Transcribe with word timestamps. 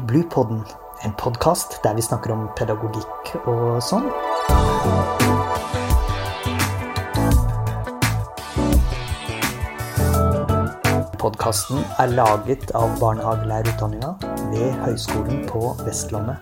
Bluepodden, 0.00 0.64
en 1.04 1.12
podkast 1.18 1.76
der 1.84 1.94
vi 1.94 2.02
snakker 2.02 2.32
om 2.32 2.46
pedagogikk 2.56 3.34
og 3.44 3.76
sånn. 3.84 4.06
Podkasten 11.20 11.84
er 12.00 12.16
laget 12.16 12.72
av 12.72 12.96
barnehagelærerutdanninga 13.02 14.14
ved 14.54 14.80
Høgskolen 14.80 15.44
på 15.52 15.74
Vestlandet. 15.84 16.40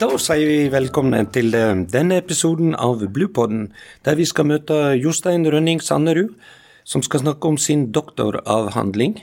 Da 0.00 0.08
sier 0.18 0.46
vi 0.48 0.60
velkommen 0.72 1.30
til 1.30 1.54
eh, 1.54 1.76
denne 1.86 2.18
episoden 2.18 2.74
av 2.74 3.06
Bluepodden, 3.06 3.68
der 4.02 4.18
vi 4.18 4.26
skal 4.26 4.50
møte 4.50 4.96
Jostein 4.98 5.46
Rønning 5.46 5.78
Sanderud, 5.84 6.34
som 6.84 7.02
skal 7.02 7.24
snakke 7.24 7.48
om 7.48 7.58
sin 7.58 7.88
doktoravhandling. 7.92 9.18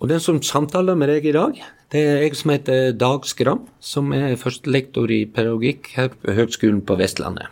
Og 0.00 0.08
den 0.08 0.20
som 0.20 0.42
samtaler 0.42 0.96
med 0.96 1.12
deg 1.12 1.28
i 1.28 1.36
dag, 1.36 1.58
det 1.92 2.02
er 2.06 2.20
jeg 2.22 2.36
som 2.38 2.52
heter 2.54 2.92
Dag 2.96 3.26
Skram, 3.26 3.64
som 3.80 4.12
er 4.16 4.38
førstelektor 4.38 5.10
i 5.10 5.24
pedagogikk 5.26 5.90
her 5.96 6.12
på 6.14 6.36
Høgskolen 6.36 6.84
på 6.86 6.96
Vestlandet. 7.00 7.50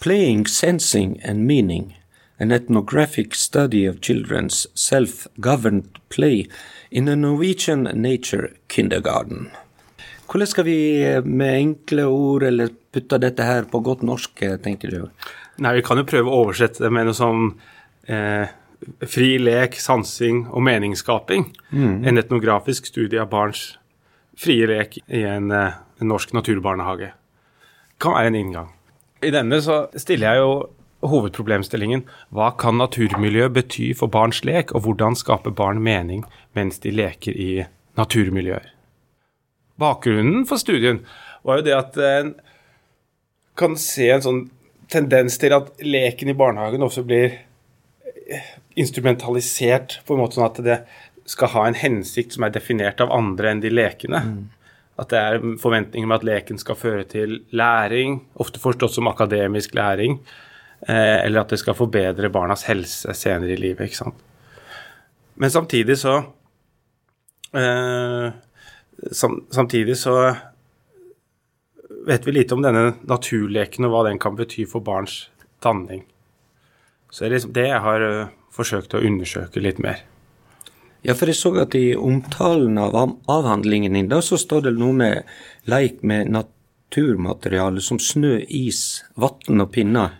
Playing, 0.00 0.46
Sensing 0.48 1.18
and 1.24 1.46
Meaning, 1.48 1.94
an 2.38 2.52
ethnographic 2.52 3.34
study 3.34 3.86
of 3.86 4.00
children's 4.00 4.66
self-governed 4.74 5.98
play 6.08 6.46
in 6.90 7.08
a 7.08 7.16
Norwegian 7.16 7.88
nature 7.94 8.48
kindergarten. 8.68 9.50
Hvordan 10.30 10.46
skal 10.46 10.64
vi 10.64 10.78
eh, 11.02 11.24
med 11.24 11.56
enkle 11.58 12.06
ord 12.06 12.44
eller 12.46 12.70
putte 12.94 13.18
dette 13.18 13.42
her 13.42 13.66
på 13.66 13.80
godt 13.82 14.04
norsk, 14.06 14.42
eh, 14.46 14.56
tenker 14.62 14.92
du? 14.92 15.00
Nei, 15.58 15.74
vi 15.80 15.82
kan 15.84 15.98
jo 15.98 16.06
prøve 16.06 16.30
å 16.30 16.44
oversette 16.44 16.84
det 16.84 16.92
med 16.94 17.08
noe 17.08 17.18
som 17.18 17.56
eh, 18.08 18.48
fri 19.06 19.34
lek, 19.38 19.76
sansing 19.80 20.46
og 20.48 20.64
meningsskaping. 20.64 21.50
Mm. 21.70 22.04
En 22.08 22.18
etnografisk 22.18 22.86
studie 22.86 23.20
av 23.20 23.30
barns 23.32 23.78
frie 24.40 24.66
lek 24.66 24.98
i 25.06 25.22
en, 25.28 25.50
eh, 25.50 25.78
en 26.00 26.08
norsk 26.08 26.32
naturbarnehage. 26.32 27.12
Kan 28.00 28.12
være 28.12 28.26
en 28.26 28.34
inngang. 28.34 28.68
I 29.22 29.30
denne 29.30 29.60
så 29.60 29.88
stiller 29.96 30.32
jeg 30.32 30.40
jo 30.40 30.52
hovedproblemstillingen 31.00 32.04
hva 32.32 32.50
kan 32.56 32.78
naturmiljø 32.80 33.48
bety 33.52 33.92
for 33.96 34.08
barns 34.08 34.44
lek, 34.44 34.74
og 34.74 34.84
hvordan 34.84 35.16
skaper 35.16 35.50
barn 35.50 35.82
mening 35.82 36.24
mens 36.56 36.78
de 36.78 36.90
leker 36.90 37.32
i 37.32 37.64
naturmiljøer. 37.96 38.72
Bakgrunnen 39.80 40.46
for 40.48 40.60
studien 40.60 41.04
var 41.44 41.60
jo 41.60 41.66
det 41.68 41.76
at 41.76 41.96
en 41.96 42.34
kan 43.56 43.76
se 43.76 44.08
en 44.12 44.24
sånn 44.24 44.42
tendens 44.90 45.38
til 45.40 45.54
at 45.56 45.70
leken 45.84 46.32
i 46.32 46.36
barnehagen 46.36 46.82
også 46.84 47.04
blir 47.06 47.38
instrumentalisert 48.78 50.00
på 50.06 50.14
en 50.14 50.22
måte 50.22 50.38
sånn 50.38 50.48
at 50.48 50.60
det 50.64 50.78
skal 51.30 51.52
ha 51.54 51.66
en 51.66 51.78
hensikt 51.78 52.34
som 52.34 52.46
er 52.46 52.54
definert 52.54 53.00
av 53.02 53.12
andre 53.14 53.52
enn 53.52 53.62
de 53.62 53.70
lekende. 53.72 54.22
At 55.00 55.12
det 55.12 55.20
er 55.20 55.44
forventninger 55.62 56.08
om 56.08 56.16
at 56.16 56.26
leken 56.26 56.60
skal 56.60 56.78
føre 56.78 57.06
til 57.08 57.38
læring, 57.56 58.20
ofte 58.42 58.60
forstått 58.62 58.96
som 58.96 59.08
akademisk 59.08 59.74
læring, 59.78 60.18
eh, 60.86 61.24
eller 61.24 61.40
at 61.42 61.54
det 61.54 61.60
skal 61.62 61.78
forbedre 61.78 62.32
barnas 62.32 62.66
helse 62.68 63.14
senere 63.14 63.54
i 63.54 63.60
livet. 63.60 63.88
ikke 63.88 64.02
sant? 64.02 64.14
Men 65.40 65.50
samtidig 65.50 65.98
så 65.98 66.16
eh, 67.54 68.32
sam, 69.12 69.46
Samtidig 69.50 69.96
så 69.96 70.36
vet 72.06 72.26
vi 72.26 72.32
lite 72.32 72.54
om 72.54 72.62
denne 72.62 72.94
naturleken 73.08 73.86
og 73.88 73.94
hva 73.94 74.04
den 74.08 74.18
kan 74.18 74.36
bety 74.36 74.66
for 74.68 74.84
barns 74.84 75.30
danning. 75.62 76.04
Så 77.10 77.24
det 77.24 77.28
er 77.30 77.34
liksom 77.36 77.52
det 77.56 77.66
jeg 77.68 77.82
har 77.86 78.06
eh, 78.06 78.30
forsøkt 78.54 78.94
å 78.94 79.02
undersøke 79.06 79.62
litt 79.62 79.78
mer. 79.82 80.04
Ja, 81.02 81.14
for 81.16 81.30
jeg 81.30 81.38
så 81.38 81.54
at 81.62 81.74
i 81.78 81.94
omtalen 81.96 82.76
av 82.78 82.94
av- 82.96 83.16
avhandlingen 83.32 83.96
din, 83.96 84.08
da 84.10 84.20
så 84.22 84.36
står 84.38 84.66
det 84.68 84.74
noe 84.78 84.92
med 84.92 85.22
leik 85.70 86.02
med 86.04 86.28
naturmateriale 86.34 87.80
som 87.80 87.98
snø, 87.98 88.36
is, 88.46 89.02
vann 89.16 89.64
og 89.64 89.70
pinner. 89.72 90.18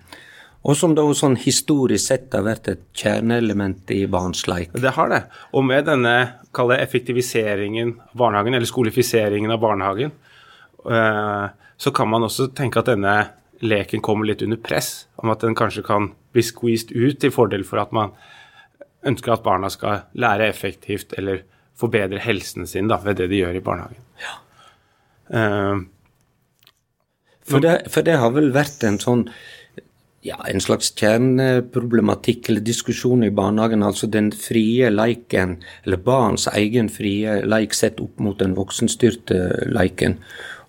Og 0.64 0.76
som 0.76 0.92
da 0.96 1.04
sånn 1.16 1.38
historisk 1.40 2.04
sett 2.10 2.34
har 2.36 2.44
vært 2.44 2.68
et 2.68 2.82
kjerneelement 2.96 3.90
i 3.96 4.02
barns 4.10 4.42
leik. 4.48 4.72
Det 4.76 4.92
har 4.96 5.08
det. 5.08 5.22
Og 5.56 5.64
med 5.64 5.86
denne 5.88 6.14
kall 6.52 6.72
det 6.72 6.80
effektiviseringen 6.84 7.94
av 8.10 8.16
barnehagen, 8.24 8.56
eller 8.58 8.68
skolifiseringen 8.68 9.52
av 9.54 9.60
barnehagen, 9.62 10.12
eh, 10.84 11.46
så 11.80 11.92
kan 11.96 12.08
man 12.12 12.26
også 12.28 12.50
tenke 12.56 12.80
at 12.80 12.90
denne 12.92 13.14
leken 13.60 14.02
kommer 14.04 14.28
litt 14.28 14.42
under 14.42 14.60
press. 14.60 15.06
Om 15.20 15.32
at 15.32 15.44
den 15.44 15.56
kanskje 15.58 15.84
kan 15.86 16.10
bli 16.32 16.44
squeezed 16.44 16.92
ut 16.94 17.20
til 17.20 17.32
fordel 17.34 17.64
for 17.66 17.82
at 17.82 17.92
man 17.96 18.14
ønsker 19.06 19.32
at 19.32 19.44
barna 19.44 19.70
skal 19.72 20.04
lære 20.12 20.48
effektivt 20.50 21.14
eller 21.18 21.44
forbedre 21.80 22.20
helsen 22.20 22.66
sin 22.68 22.90
da, 22.90 22.98
ved 23.00 23.16
det 23.20 23.30
de 23.30 23.40
gjør 23.40 23.56
i 23.56 23.64
barnehagen. 23.64 24.04
Eh, 25.30 25.88
For 27.50 27.58
det, 27.64 27.88
for 27.90 28.06
det 28.06 28.18
har 28.20 28.30
vel 28.30 28.52
vært 28.54 28.84
en 28.86 29.00
sånn 29.00 29.24
ja, 30.22 30.36
en 30.44 30.60
slags 30.60 30.90
kjerneproblematikk 31.00 32.50
eller 32.50 32.60
diskusjon 32.60 33.24
i 33.24 33.32
barnehagen, 33.32 33.82
altså 33.82 34.06
den 34.06 34.28
frie 34.36 34.90
leiken, 34.92 35.56
eller 35.86 36.02
barns 36.04 36.44
egen 36.52 36.90
frie 36.92 37.38
leik 37.46 37.72
sett 37.74 38.02
opp 38.04 38.20
mot 38.20 38.38
den 38.38 38.52
voksenstyrte 38.58 39.70
leiken. 39.72 40.18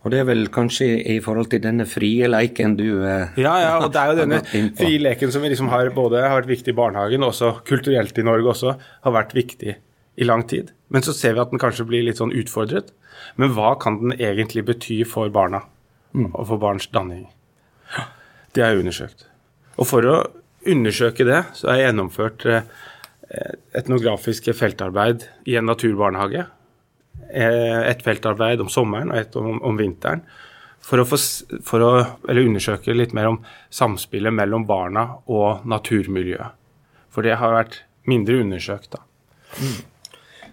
Og 0.01 0.09
det 0.09 0.21
er 0.21 0.25
vel 0.25 0.47
kanskje 0.53 0.87
i 1.13 1.19
forhold 1.21 1.51
til 1.51 1.61
denne 1.61 1.85
frie 1.89 2.25
leken 2.29 2.73
du 2.79 3.03
eh, 3.05 3.37
Ja, 3.37 3.53
ja, 3.61 3.73
og 3.83 3.91
det 3.93 4.01
er 4.01 4.11
jo 4.11 4.19
denne 4.23 4.39
frie 4.77 5.01
leken 5.01 5.33
som 5.33 5.43
vi 5.45 5.51
liksom 5.53 5.69
har 5.69 5.91
både 5.93 6.23
har 6.23 6.39
vært 6.39 6.49
viktig 6.49 6.73
i 6.73 6.77
barnehagen 6.77 7.21
og 7.21 7.35
også 7.35 7.51
kulturelt 7.69 8.17
i 8.17 8.25
Norge 8.25 8.55
også, 8.55 8.73
har 9.05 9.13
vært 9.13 9.35
viktig 9.37 9.75
i 10.21 10.27
lang 10.27 10.43
tid. 10.49 10.73
Men 10.91 11.05
så 11.05 11.13
ser 11.15 11.37
vi 11.37 11.43
at 11.43 11.53
den 11.53 11.61
kanskje 11.61 11.85
blir 11.87 12.03
litt 12.07 12.19
sånn 12.19 12.33
utfordret. 12.35 12.89
Men 13.39 13.53
hva 13.55 13.75
kan 13.79 13.99
den 14.01 14.15
egentlig 14.17 14.65
bety 14.67 15.03
for 15.07 15.29
barna 15.33 15.63
og 16.17 16.43
for 16.49 16.59
barns 16.61 16.89
danning? 16.91 17.27
Det 18.51 18.63
har 18.63 18.73
jeg 18.73 18.83
undersøkt. 18.83 19.27
Og 19.79 19.87
for 19.87 20.07
å 20.09 20.15
undersøke 20.67 21.25
det, 21.27 21.43
så 21.57 21.69
har 21.69 21.79
jeg 21.79 21.87
gjennomført 21.89 22.45
eh, 22.49 22.65
etnografiske 23.77 24.53
feltarbeid 24.57 25.29
i 25.49 25.55
en 25.59 25.69
naturbarnehage. 25.69 26.47
Eh, 27.31 27.89
Et 27.89 28.01
feltarbeid 28.03 28.61
om 28.61 28.69
sommeren 28.69 29.11
og 29.11 29.19
et 29.19 29.35
om, 29.39 29.61
om 29.63 29.77
vinteren. 29.79 30.23
For 30.81 30.97
å, 30.97 31.05
få, 31.05 31.17
for 31.63 31.83
å 31.85 31.91
undersøke 32.25 32.95
litt 32.95 33.13
mer 33.13 33.29
om 33.29 33.37
samspillet 33.69 34.33
mellom 34.33 34.65
barna 34.65 35.05
og 35.29 35.67
naturmiljøet. 35.69 36.57
For 37.13 37.27
det 37.27 37.37
har 37.37 37.53
vært 37.53 37.83
mindre 38.09 38.39
undersøkt, 38.41 38.95
da. 38.95 39.03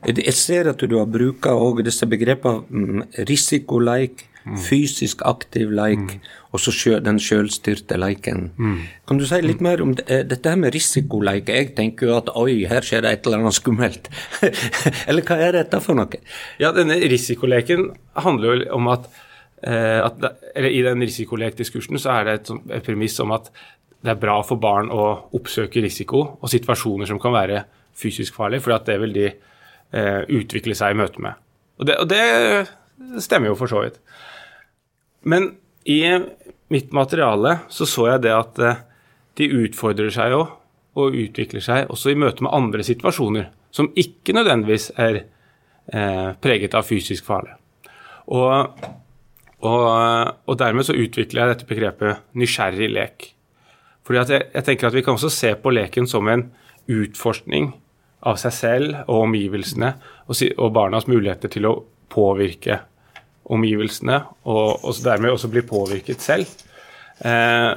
Jeg 0.05 0.35
ser 0.37 0.69
at 0.71 0.83
du 0.85 0.99
har 0.99 1.09
brukt 1.11 1.49
disse 1.87 2.07
begrepene 2.07 2.67
mm, 2.69 3.01
risikoleik, 3.27 4.27
fysisk 4.57 5.23
aktiv 5.29 5.71
leik, 5.75 6.19
og 6.53 6.63
så 6.63 6.73
den 7.05 7.21
sjølstyrte 7.21 7.99
leiken. 8.01 8.49
Kan 9.09 9.21
du 9.21 9.27
si 9.29 9.41
litt 9.45 9.61
mer 9.65 9.83
om 9.85 9.95
det, 9.95 10.05
eh, 10.09 10.25
dette 10.25 10.49
her 10.49 10.57
med 10.57 10.75
risikoleik? 10.75 11.49
Jeg 11.49 11.75
tenker 11.77 12.07
jo 12.07 12.17
at 12.17 12.31
oi, 12.35 12.65
her 12.67 12.81
skjer 12.81 13.03
det 13.03 13.13
et 13.13 13.27
eller 13.27 13.45
annet 13.45 13.59
skummelt. 13.59 14.09
eller 15.09 15.23
hva 15.23 15.37
er 15.37 15.53
dette 15.53 15.81
for 15.85 15.95
noe? 15.99 16.21
Ja, 16.59 16.73
denne 16.73 16.97
risikoleken 16.97 17.91
handler 18.15 18.65
jo 18.65 18.75
om 18.79 18.89
at, 18.89 19.09
eh, 19.63 20.01
at 20.05 20.15
Eller 20.55 20.71
i 20.71 20.83
den 20.83 21.01
risikolekdiskursen 21.01 21.99
så 21.99 22.21
er 22.21 22.25
det 22.25 22.35
et, 22.41 22.51
et 22.79 22.85
premiss 22.85 23.21
om 23.21 23.33
at 23.33 23.51
det 24.03 24.15
er 24.15 24.21
bra 24.21 24.41
for 24.47 24.61
barn 24.63 24.91
å 24.95 25.31
oppsøke 25.35 25.83
risiko 25.83 26.39
og 26.39 26.49
situasjoner 26.51 27.07
som 27.07 27.19
kan 27.19 27.35
være 27.35 27.65
fysisk 27.99 28.35
farlige, 28.35 28.63
for 28.63 28.79
det 28.87 28.99
vil 29.03 29.15
de 29.15 29.27
eh, 29.29 30.23
utvikle 30.39 30.77
seg 30.79 30.95
i 30.95 30.99
møte 30.99 31.23
med. 31.23 31.35
Og 31.79 31.87
det, 31.87 31.97
og 31.99 32.09
det 32.11 33.23
stemmer 33.23 33.53
jo 33.53 33.59
for 33.59 33.71
så 33.71 33.83
vidt. 33.85 33.99
Men 35.23 35.53
i 35.89 36.03
mitt 36.69 36.93
materiale 36.93 37.59
så 37.73 37.87
så 37.89 38.09
jeg 38.13 38.25
det 38.27 38.35
at 38.35 38.61
eh, 38.63 38.81
de 39.41 39.51
utfordrer 39.65 40.13
seg 40.13 40.35
jo 40.35 40.43
og 40.99 41.17
utvikler 41.17 41.63
seg 41.65 41.91
også 41.93 42.13
i 42.13 42.19
møte 42.19 42.45
med 42.45 42.55
andre 42.55 42.85
situasjoner 42.87 43.49
som 43.75 43.91
ikke 43.99 44.35
nødvendigvis 44.37 44.91
er 44.99 45.23
eh, 45.93 46.31
preget 46.43 46.77
av 46.77 46.87
fysisk 46.89 47.27
fare. 47.29 47.57
Og, 48.29 48.85
og, 49.65 49.85
og 50.45 50.59
dermed 50.61 50.87
så 50.87 50.97
utvikler 50.97 51.43
jeg 51.45 51.55
dette 51.55 51.69
begrepet 51.69 52.25
nysgjerrig 52.39 52.91
lek. 52.93 53.29
Fordi 54.05 54.25
jeg, 54.33 54.49
jeg 54.55 54.67
tenker 54.67 54.89
at 54.89 54.97
vi 54.97 55.05
kan 55.05 55.19
også 55.19 55.33
se 55.33 55.53
på 55.61 55.73
leken 55.73 56.09
som 56.09 56.29
en 56.33 56.49
utforskning 56.89 57.71
av 58.29 58.39
seg 58.41 58.55
selv 58.57 59.03
og 59.07 59.29
omgivelsene, 59.29 59.93
og, 60.27 60.37
si, 60.37 60.51
og 60.57 60.73
barnas 60.75 61.07
muligheter 61.09 61.53
til 61.53 61.69
å 61.69 61.75
påvirke 62.11 62.81
omgivelsene, 63.55 64.21
og, 64.49 64.85
og 64.85 65.03
dermed 65.05 65.35
også 65.35 65.51
blir 65.53 65.67
påvirket 65.69 66.25
selv. 66.25 66.51
Eh, 67.25 67.73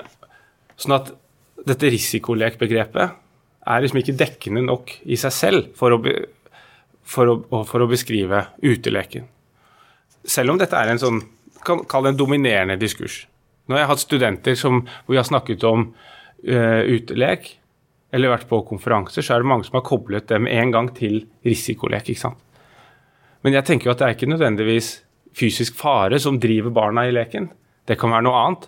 sånn 0.78 0.98
at 0.98 1.12
dette 1.68 1.92
risikolekbegrepet 1.94 3.18
er 3.72 3.84
liksom 3.84 4.02
ikke 4.02 4.18
dekkende 4.18 4.64
nok 4.66 4.96
i 5.06 5.18
seg 5.20 5.36
selv 5.36 5.70
for 5.78 5.94
å, 5.94 6.00
be, 6.02 6.16
for 7.06 7.30
å, 7.30 7.64
for 7.70 7.84
å 7.84 7.90
beskrive 7.90 8.46
uteleken. 8.66 9.28
Selv 10.28 10.54
om 10.54 10.62
dette 10.62 10.78
er 10.78 10.92
en 10.92 11.02
sånn, 11.02 11.22
kan 11.66 11.84
kalle 11.90 12.12
en 12.12 12.18
dominerende 12.18 12.80
diskurs. 12.82 13.24
Nå 13.70 13.78
har 13.78 13.84
jeg 13.84 13.92
hatt 13.92 14.04
studenter 14.04 14.58
som, 14.58 14.82
hvor 15.06 15.14
vi 15.14 15.20
har 15.20 15.28
snakket 15.28 15.66
om 15.70 15.92
uh, 15.92 16.82
utelek, 16.90 17.52
eller 18.12 18.34
vært 18.34 18.50
på 18.50 18.60
konferanser, 18.68 19.24
så 19.24 19.36
er 19.36 19.44
det 19.44 19.50
mange 19.52 19.68
som 19.68 19.78
har 19.78 19.86
koblet 19.88 20.28
dem 20.30 20.50
en 20.50 20.74
gang 20.74 20.90
til 20.98 21.22
risikolek. 21.48 22.10
ikke 22.10 22.24
sant? 22.26 22.42
Men 23.46 23.56
jeg 23.56 23.66
tenker 23.70 23.88
jo 23.88 23.94
at 23.94 24.02
det 24.02 24.08
er 24.08 24.18
ikke 24.18 24.30
nødvendigvis 24.30 24.90
fysisk 25.38 25.78
fare 25.80 26.20
som 26.20 26.40
driver 26.42 26.74
barna 26.76 27.08
i 27.08 27.14
leken. 27.16 27.50
Det 27.88 27.98
kan 28.00 28.14
være 28.14 28.28
noe 28.28 28.42
annet. 28.46 28.68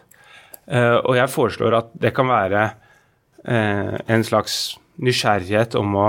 Uh, 0.64 1.00
og 1.04 1.18
jeg 1.20 1.32
foreslår 1.34 1.76
at 1.76 1.90
det 2.00 2.14
kan 2.16 2.30
være 2.32 2.62
uh, 2.72 3.96
en 4.08 4.24
slags 4.24 4.78
nysgjerrighet 5.04 5.76
om 5.76 5.98
å 6.00 6.08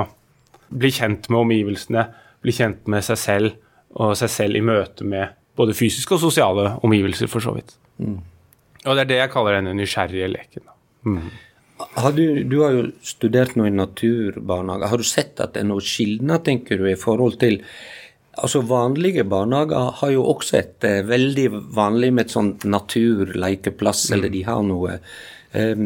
bli 0.74 0.90
kjent 0.94 1.26
med 1.30 1.40
omgivelsene, 1.40 2.04
bli 2.44 2.54
kjent 2.54 2.86
med 2.90 3.04
seg 3.06 3.18
selv 3.20 3.98
og 3.98 4.14
seg 4.18 4.30
selv 4.32 4.58
i 4.58 4.62
møte 4.64 5.06
med 5.06 5.34
både 5.58 5.74
fysiske 5.76 6.16
og 6.16 6.22
sosiale 6.22 6.74
omgivelser, 6.86 7.30
for 7.30 7.44
så 7.44 7.54
vidt. 7.54 7.76
Mm. 8.02 8.20
Og 8.84 8.96
det 8.96 9.04
er 9.04 9.10
det 9.10 9.18
jeg 9.20 9.32
kaller 9.32 9.58
denne 9.58 9.74
nysgjerrige 9.78 10.30
leken. 10.32 10.64
Mm. 11.06 11.28
Har 11.98 12.14
du, 12.14 12.24
du, 12.46 12.56
har 12.62 12.74
jo 12.74 12.82
studert 13.06 13.54
noe 13.58 13.70
i 13.70 13.74
naturbarnehage. 13.74 14.90
Har 14.90 15.00
du 15.00 15.06
sett 15.06 15.40
at 15.42 15.54
det 15.54 15.62
er 15.64 15.68
noe 15.68 15.82
skilnad, 15.84 16.44
tenker 16.46 16.78
du, 16.80 16.86
i 16.90 16.98
forhold 16.98 17.38
til 17.42 17.60
Altså 18.42 18.64
Vanlige 18.66 19.24
barnehager 19.28 19.92
har 20.00 20.12
jo 20.14 20.24
også 20.32 20.58
et 20.58 20.86
eh, 20.88 21.02
veldig 21.06 21.48
vanlig 21.76 22.12
med 22.14 22.26
et 22.26 22.34
sånt 22.34 22.64
naturlekeplass, 22.66 24.08
mm. 24.10 24.14
eller 24.16 24.32
de 24.34 24.44
har 24.48 24.62
noe 24.66 24.96
eh, 25.54 25.84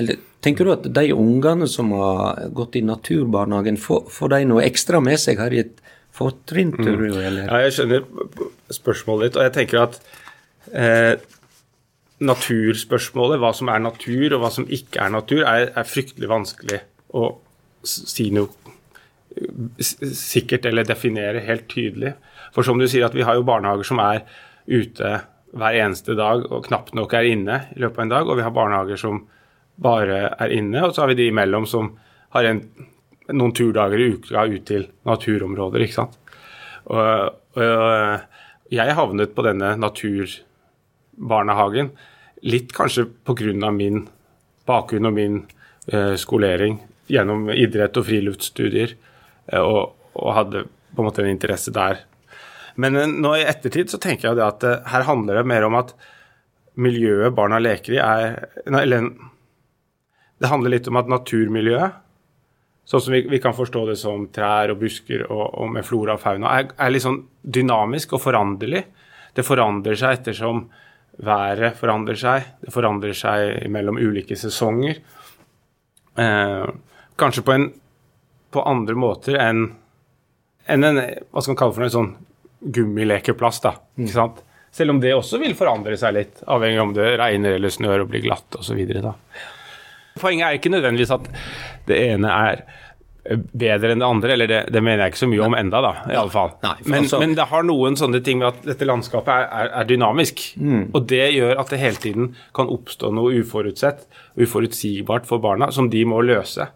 eller 0.00 0.26
Tenker 0.40 0.64
du 0.64 0.70
at 0.72 0.86
de 0.96 1.10
ungene 1.12 1.66
som 1.68 1.90
har 1.92 2.46
gått 2.56 2.78
i 2.78 2.80
naturbarnehagen, 2.80 3.76
får, 3.76 4.06
får 4.08 4.30
de 4.32 4.38
noe 4.48 4.62
ekstra 4.64 4.96
med 5.04 5.20
seg? 5.20 5.36
Har 5.36 5.52
de 5.52 5.58
et 5.60 5.82
fortrinn, 6.16 6.70
tror 6.72 6.96
du? 6.96 7.10
Eller? 7.10 7.42
Ja, 7.44 7.58
jeg 7.66 7.74
skjønner 7.76 8.06
spørsmålet 8.72 9.28
ditt, 9.28 9.36
og 9.36 9.44
jeg 9.44 9.54
tenker 9.58 9.82
at 9.82 9.98
eh, 10.72 11.20
naturspørsmålet, 12.24 13.40
hva 13.42 13.52
som 13.56 13.68
er 13.72 13.84
natur 13.84 14.36
og 14.36 14.40
hva 14.40 14.50
som 14.54 14.68
ikke 14.68 15.04
er 15.04 15.12
natur, 15.12 15.44
er, 15.44 15.68
er 15.76 15.88
fryktelig 15.88 16.32
vanskelig 16.32 16.80
å 17.16 17.28
si 17.84 18.30
noe 18.32 18.48
sikkert 19.80 20.66
eller 20.66 20.84
definere 20.86 21.42
helt 21.44 21.68
tydelig. 21.70 22.14
For 22.54 22.62
som 22.66 22.78
du 22.80 22.86
sier, 22.88 23.06
at 23.06 23.16
vi 23.16 23.26
har 23.26 23.34
jo 23.38 23.46
barnehager 23.46 23.86
som 23.86 23.98
er 24.02 24.18
ute 24.66 25.20
hver 25.50 25.74
eneste 25.82 26.14
dag 26.18 26.38
og 26.46 26.66
knapt 26.68 26.94
nok 26.94 27.14
er 27.18 27.24
inne 27.30 27.56
i 27.74 27.78
løpet 27.82 27.98
av 27.98 28.04
en 28.04 28.14
dag, 28.14 28.24
og 28.28 28.36
vi 28.38 28.46
har 28.46 28.54
barnehager 28.54 28.98
som 29.00 29.14
bare 29.80 30.18
er 30.36 30.50
inne, 30.54 30.84
og 30.84 30.94
så 30.94 31.00
har 31.02 31.08
vi 31.12 31.20
de 31.22 31.28
imellom 31.30 31.64
som 31.66 31.84
har 32.34 32.44
en, 32.46 32.60
noen 33.32 33.52
turdager 33.56 33.98
i 33.98 34.12
uka 34.14 34.44
ut 34.50 34.64
til 34.68 34.82
naturområder, 35.08 35.80
ikke 35.86 36.00
sant. 36.02 36.14
Og, 36.90 37.14
og 37.58 38.20
jeg 38.70 38.96
havnet 38.98 39.34
på 39.34 39.42
denne 39.46 39.68
naturbarnehagen 39.80 41.88
litt 42.46 42.70
kanskje 42.72 43.04
pga. 43.26 43.70
min 43.70 44.08
bakgrunn 44.66 45.06
og 45.06 45.14
min 45.14 45.46
uh, 45.92 46.16
skolering 46.16 46.78
gjennom 47.10 47.50
idrett 47.50 47.96
og 47.98 48.06
friluftsstudier, 48.06 48.94
og, 49.58 49.96
og, 50.14 50.30
hadde 50.36 50.64
på 50.94 51.02
en 51.02 51.08
måte 51.08 51.24
en 51.24 51.32
interesse 51.32 51.72
der. 51.74 52.04
Men 52.80 52.98
uh, 52.98 53.06
nå 53.08 53.34
i 53.38 53.46
ettertid 53.48 53.90
så 53.92 54.00
tenker 54.02 54.30
jeg 54.30 54.42
at 54.44 54.66
her 54.92 55.06
handler 55.08 55.40
det 55.40 55.48
mer 55.50 55.66
om 55.66 55.78
at 55.80 55.94
miljøet 56.80 57.34
barna 57.34 57.58
leker 57.60 57.96
i, 57.96 57.98
er 57.98 58.36
Eller 58.66 59.10
det 60.40 60.48
handler 60.48 60.72
litt 60.72 60.86
om 60.88 60.96
at 60.96 61.10
naturmiljøet, 61.10 61.96
sånn 62.88 63.02
som 63.04 63.12
vi, 63.12 63.24
vi 63.28 63.40
kan 63.42 63.54
forstå 63.54 63.82
det 63.90 63.96
som 64.00 64.24
trær 64.32 64.72
og 64.72 64.80
busker 64.80 65.26
og, 65.26 65.42
og 65.60 65.74
med 65.74 65.84
flora 65.84 66.16
og 66.16 66.22
fauna, 66.22 66.54
er, 66.56 66.70
er, 66.78 66.92
litt 66.94 67.04
sånn 67.04 67.20
dynamisk 67.42 68.14
og 68.16 68.22
foranderlig. 68.24 68.86
Det 69.36 69.44
forandrer 69.46 69.98
seg 70.00 70.20
ettersom 70.20 70.64
været 71.20 71.76
forandrer 71.78 72.18
seg. 72.18 72.48
Det 72.64 72.72
forandrer 72.72 73.16
seg 73.16 73.68
mellom 73.72 74.00
ulike 74.00 74.38
sesonger. 74.38 75.02
Eh, 76.20 76.66
kanskje 77.20 77.44
på, 77.44 77.54
en, 77.54 77.68
på, 78.50 78.62
andre 78.66 78.96
måter 78.98 79.38
enn 79.40 79.68
en, 80.70 80.84
en, 80.86 81.00
hva 81.30 81.42
skal 81.42 81.54
man 81.54 81.58
kalle 81.58 81.74
for 81.74 81.86
en 81.86 81.94
sånn 81.94 82.10
gummilekeplass. 82.60 83.62
da, 83.64 83.74
ikke 83.98 84.14
sant? 84.14 84.42
Selv 84.70 84.94
om 84.94 85.00
det 85.02 85.14
også 85.16 85.40
vil 85.42 85.56
forandre 85.58 85.96
seg 85.98 86.14
litt, 86.14 86.42
avhengig 86.46 86.82
om 86.82 86.92
det 86.94 87.14
regner 87.18 87.56
eller 87.56 87.72
snør 87.74 88.04
og 88.04 88.12
blir 88.12 88.22
glatt 88.22 88.58
osv. 88.60 88.78
Poenget 90.20 90.46
er 90.46 90.58
ikke 90.60 90.70
nødvendigvis 90.70 91.14
at 91.16 91.26
det 91.88 91.98
ene 92.12 92.30
er 92.30 92.62
bedre 93.30 93.92
enn 93.92 94.00
det 94.00 94.06
andre, 94.06 94.32
eller 94.32 94.48
det, 94.48 94.60
det 94.72 94.80
mener 94.82 95.04
jeg 95.04 95.12
ikke 95.12 95.20
så 95.20 95.28
mye 95.30 95.44
om 95.44 95.54
enda, 95.58 95.80
da, 95.84 95.90
i 96.08 96.16
alle 96.16 96.32
fall. 96.32 96.54
Nei, 96.64 96.74
men, 96.86 97.04
altså, 97.04 97.20
men, 97.20 97.34
det 97.36 97.46
har 97.50 97.66
noen 97.66 97.98
sånne 97.98 98.22
ting 98.24 98.40
med 98.40 98.48
at 98.48 98.68
dette 98.72 98.88
landskapet 98.88 99.30
er, 99.34 99.46
er, 99.60 99.72
er 99.82 99.88
dynamisk. 99.90 100.42
Mm. 100.56 100.84
Og 100.88 101.06
det 101.10 101.26
gjør 101.36 101.60
at 101.60 101.72
det 101.74 101.80
hele 101.82 102.00
tiden 102.00 102.30
kan 102.56 102.70
oppstå 102.72 103.12
noe 103.14 103.34
uforutsett, 103.42 104.06
uforutsigbart 104.40 105.28
for 105.28 105.42
barna, 105.42 105.70
som 105.74 105.90
de 105.92 106.04
må 106.08 106.22
løse 106.24 106.70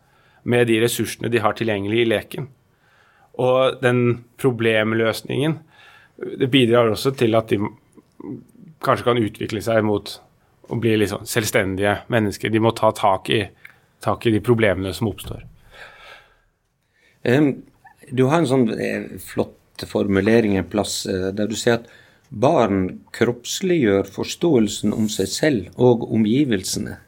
med 0.44 0.68
de 0.68 0.80
ressursene 0.82 1.30
de 1.32 1.42
har 1.42 1.56
tilgjengelig 1.56 2.02
i 2.02 2.08
leken. 2.08 2.48
Og 3.40 3.80
den 3.82 4.24
problemløsningen 4.40 5.58
det 6.38 6.50
bidrar 6.50 6.92
også 6.92 7.10
til 7.18 7.34
at 7.34 7.50
de 7.50 7.58
kanskje 8.84 9.06
kan 9.08 9.18
utvikle 9.18 9.62
seg 9.64 9.82
mot 9.86 10.12
å 10.70 10.78
bli 10.80 10.94
liksom 11.00 11.24
selvstendige 11.28 11.96
mennesker. 12.12 12.52
De 12.52 12.62
må 12.62 12.72
ta 12.76 12.92
tak 12.94 13.30
i, 13.34 13.42
tak 14.04 14.26
i 14.26 14.34
de 14.34 14.40
problemene 14.44 14.94
som 14.94 15.10
oppstår. 15.10 15.42
Um, 17.24 17.64
du 18.12 18.26
har 18.28 18.42
en 18.42 18.48
sånn 18.48 18.66
eh, 18.76 19.14
flott 19.22 19.84
formulering 19.88 20.58
en 20.58 20.68
plass 20.68 21.04
eh, 21.08 21.30
der 21.34 21.48
du 21.48 21.56
sier 21.56 21.80
at 21.80 21.88
barn 22.28 23.00
kroppsliggjør 23.16 24.08
forståelsen 24.12 24.92
om 24.96 25.08
seg 25.12 25.30
selv 25.30 25.80
og 25.80 26.04
omgivelsene. 26.12 26.98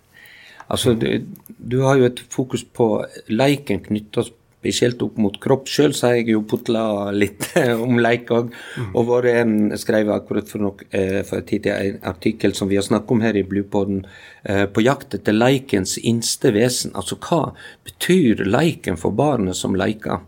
Altså, 0.69 0.95
du, 0.99 1.27
du 1.59 1.81
har 1.87 2.01
jo 2.01 2.09
et 2.09 2.25
fokus 2.33 2.65
på 2.65 2.89
leiken 3.31 3.85
knytta 3.85 4.27
spesielt 4.67 5.03
opp 5.05 5.19
mot 5.21 5.37
kropp. 5.43 5.69
Sjøl 5.71 5.95
har 6.03 6.17
jeg 6.19 6.33
jo 6.33 6.43
putla 6.49 7.13
litt 7.15 7.47
om 7.85 8.01
leik 8.03 8.33
òg, 8.35 8.51
og 8.93 9.09
vært 9.11 9.77
skrev 9.83 10.11
akkurat 10.15 10.51
for, 10.51 10.65
nok, 10.67 10.87
eh, 10.91 11.21
for 11.27 11.41
en 11.41 11.47
tid 11.47 11.67
til 11.67 11.93
en 11.93 12.01
artikkel 12.11 12.57
som 12.57 12.71
vi 12.71 12.79
har 12.81 12.87
snakket 12.87 13.15
om 13.15 13.23
her 13.23 13.39
i 13.39 13.47
Bluepodden, 13.47 14.05
eh, 14.45 14.65
på 14.67 14.83
jakt 14.83 15.15
etter 15.19 15.37
leikens 15.37 15.97
innste 16.03 16.53
vesen. 16.57 16.95
Altså 16.99 17.19
hva 17.21 17.53
betyr 17.87 18.47
leiken 18.49 18.99
for 19.01 19.15
barnet 19.15 19.59
som 19.59 19.77
leker? 19.79 20.25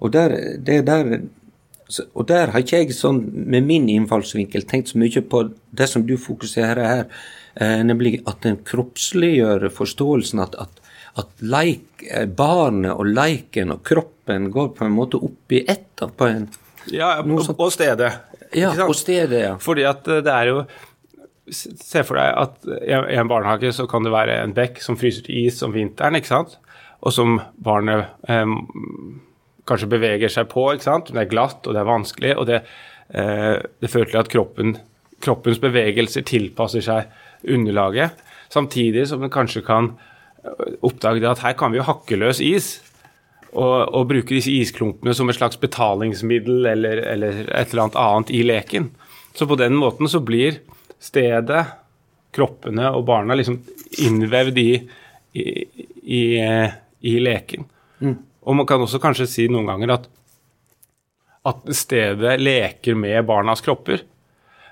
Og 0.00 0.14
der, 0.14 0.34
det 0.62 0.84
der 0.86 1.18
og 2.18 2.26
der 2.26 2.50
har 2.50 2.64
ikke 2.64 2.80
jeg 2.80 2.94
sånn, 2.96 3.20
med 3.46 3.62
min 3.62 3.84
innfallsvinkel 3.92 4.64
tenkt 4.66 4.90
så 4.90 4.98
mye 4.98 5.20
på 5.22 5.44
det 5.76 5.86
som 5.86 6.02
du 6.06 6.16
fokuserer 6.18 6.82
her, 6.82 7.04
nemlig 7.56 8.18
at 8.28 8.42
den 8.44 8.58
kroppsliggjør 8.68 9.70
forståelsen 9.72 10.42
at, 10.44 10.58
at 10.60 10.82
at 11.16 11.40
leik, 11.40 12.04
eh, 12.10 12.26
barnet 12.28 12.92
og 12.92 13.08
leiken 13.08 13.72
og 13.72 13.82
kroppen 13.86 14.50
går 14.52 14.74
på 14.76 14.84
en 14.84 14.96
måte 14.96 15.20
opp 15.20 15.52
i 15.52 15.64
ett. 15.64 16.02
på 16.16 16.28
en... 16.28 16.48
Ja, 16.92 17.16
og, 17.22 17.48
og 17.58 17.72
stedet. 17.72 18.12
Ja, 18.52 18.70
og 18.84 18.94
stedet, 18.96 19.40
ja. 19.40 19.54
Fordi 19.58 19.86
at 19.88 20.06
eh, 20.08 20.22
det 20.24 20.34
er 20.34 20.52
jo 20.52 20.66
Se 21.46 22.00
for 22.02 22.18
deg 22.18 22.32
at 22.34 22.64
i 22.90 23.14
en 23.20 23.28
barnehage 23.30 23.68
så 23.70 23.84
kan 23.86 24.02
det 24.02 24.10
være 24.10 24.40
en 24.42 24.50
bekk 24.50 24.80
som 24.82 24.96
fryser 24.98 25.22
til 25.28 25.44
is 25.46 25.60
om 25.62 25.70
vinteren, 25.70 26.16
ikke 26.18 26.32
sant? 26.32 26.56
og 27.06 27.12
som 27.14 27.36
barnet 27.62 28.08
eh, 28.26 28.54
kanskje 29.70 29.86
beveger 29.92 30.32
seg 30.32 30.48
på. 30.50 30.64
ikke 30.74 30.88
sant? 30.88 31.12
Det 31.14 31.22
er 31.22 31.30
glatt 31.30 31.62
og 31.62 31.76
det 31.76 31.84
er 31.84 31.86
vanskelig, 31.86 32.32
og 32.34 32.48
det, 32.50 32.58
eh, 33.14 33.62
det 33.62 33.92
fører 33.92 34.10
til 34.10 34.20
at 34.24 34.32
kroppen, 34.32 34.74
kroppens 35.22 35.62
bevegelser 35.62 36.26
tilpasser 36.26 36.82
seg 36.82 37.14
underlaget, 37.44 38.16
samtidig 38.52 39.08
som 39.10 39.22
en 39.22 39.32
kanskje 39.32 39.64
kan 39.66 39.94
oppdage 40.84 41.26
at 41.28 41.42
her 41.44 41.56
kan 41.58 41.72
vi 41.72 41.80
jo 41.80 41.86
hakke 41.86 42.18
løs 42.18 42.42
is. 42.44 42.76
Og, 43.56 43.88
og, 43.94 44.08
bruke 44.10 44.34
disse 44.34 44.52
isklumpene 44.52 45.14
som 45.16 45.30
et 45.30 45.38
slags 45.38 45.56
betalingsmiddel 45.56 46.66
eller, 46.74 47.00
eller, 47.08 47.38
et 47.46 47.70
eller 47.70 47.86
annet 47.86 47.98
annet 48.02 48.32
i 48.36 48.42
leken. 48.44 48.90
Så 49.32 49.46
på 49.48 49.56
den 49.56 49.78
måten 49.78 50.10
så 50.12 50.20
blir 50.20 50.58
stedet, 51.00 51.62
kroppene 52.36 52.90
og 52.92 53.06
barna 53.08 53.36
liksom 53.38 53.62
innvevd 54.04 54.60
i, 54.60 54.72
i, 55.40 55.46
i, 56.18 56.22
i 57.00 57.14
leken. 57.22 57.64
Mm. 58.04 58.18
Og 58.44 58.58
man 58.60 58.68
kan 58.68 58.84
også 58.84 59.00
kanskje 59.00 59.28
si 59.30 59.46
noen 59.48 59.70
ganger 59.70 59.94
at, 59.94 60.10
at 61.48 61.72
stedet 61.78 62.36
leker 62.42 62.98
med 62.98 63.24
barnas 63.30 63.64
kropper. 63.64 64.04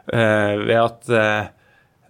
Uh, 0.04 0.60
ved 0.60 0.76
at 0.76 1.08
eh, 1.08 1.46
Eh, 1.46 1.62